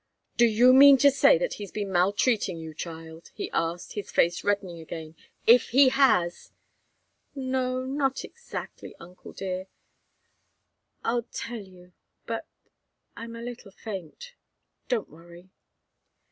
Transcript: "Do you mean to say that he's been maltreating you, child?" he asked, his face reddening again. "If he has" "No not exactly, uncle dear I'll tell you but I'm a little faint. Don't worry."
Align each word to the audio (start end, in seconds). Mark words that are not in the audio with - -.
"Do 0.35 0.47
you 0.47 0.73
mean 0.73 0.97
to 0.97 1.11
say 1.11 1.37
that 1.37 1.53
he's 1.61 1.69
been 1.71 1.91
maltreating 1.91 2.57
you, 2.57 2.73
child?" 2.73 3.29
he 3.35 3.51
asked, 3.53 3.93
his 3.93 4.09
face 4.09 4.43
reddening 4.43 4.79
again. 4.79 5.15
"If 5.45 5.69
he 5.69 5.89
has" 5.89 6.51
"No 7.35 7.85
not 7.85 8.25
exactly, 8.25 8.95
uncle 8.99 9.31
dear 9.33 9.67
I'll 11.03 11.27
tell 11.31 11.61
you 11.61 11.93
but 12.25 12.47
I'm 13.15 13.35
a 13.35 13.43
little 13.43 13.69
faint. 13.69 14.33
Don't 14.87 15.11
worry." 15.11 15.51